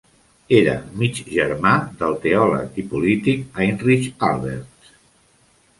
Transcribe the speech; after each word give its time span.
Era 0.59 0.71
mig 1.01 1.21
germà 1.33 1.73
del 1.99 2.17
teòleg 2.25 2.81
i 2.85 2.87
polític 2.95 3.47
Heinrich 3.63 4.13
Albertz. 4.31 4.95